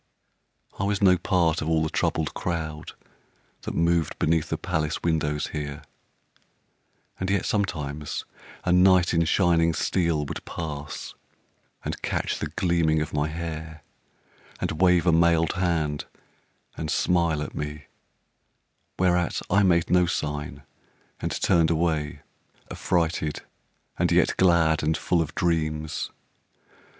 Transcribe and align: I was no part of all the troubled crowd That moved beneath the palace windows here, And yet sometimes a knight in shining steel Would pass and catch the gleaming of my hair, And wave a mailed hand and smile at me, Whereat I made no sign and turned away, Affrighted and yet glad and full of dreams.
I 0.79 0.83
was 0.83 0.99
no 0.99 1.15
part 1.15 1.61
of 1.61 1.69
all 1.69 1.83
the 1.83 1.89
troubled 1.91 2.33
crowd 2.33 2.93
That 3.61 3.75
moved 3.75 4.17
beneath 4.17 4.49
the 4.49 4.57
palace 4.57 5.03
windows 5.03 5.49
here, 5.49 5.83
And 7.19 7.29
yet 7.29 7.45
sometimes 7.45 8.25
a 8.63 8.71
knight 8.71 9.13
in 9.13 9.25
shining 9.25 9.75
steel 9.75 10.25
Would 10.25 10.43
pass 10.43 11.13
and 11.85 12.01
catch 12.01 12.39
the 12.39 12.47
gleaming 12.47 12.99
of 12.99 13.13
my 13.13 13.27
hair, 13.27 13.83
And 14.59 14.81
wave 14.81 15.05
a 15.05 15.11
mailed 15.11 15.51
hand 15.53 16.05
and 16.75 16.89
smile 16.89 17.43
at 17.43 17.53
me, 17.53 17.83
Whereat 18.97 19.39
I 19.51 19.61
made 19.61 19.91
no 19.91 20.07
sign 20.07 20.63
and 21.19 21.31
turned 21.43 21.69
away, 21.69 22.21
Affrighted 22.71 23.43
and 23.99 24.11
yet 24.11 24.35
glad 24.37 24.81
and 24.81 24.97
full 24.97 25.21
of 25.21 25.35
dreams. 25.35 26.09